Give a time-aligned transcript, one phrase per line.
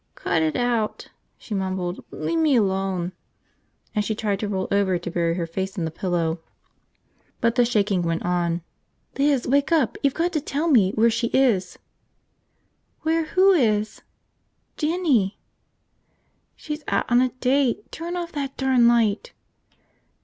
[0.15, 3.11] "Cut it out," she mumbled, "Le' me alone."
[3.93, 6.39] And she tried to roll over to bury her face in the pillow.
[7.39, 8.63] But the shaking went on.
[9.19, 9.99] "Liz, wake up!
[10.01, 11.77] You've got to tell me where she is!"
[13.03, 14.01] "Where who is?"
[14.75, 15.37] "Jinny."
[16.55, 17.91] "She's out on a date.
[17.91, 19.33] Turn off that darn light!"